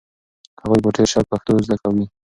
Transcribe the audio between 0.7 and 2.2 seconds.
په ډېر شوق پښتو زده کوي.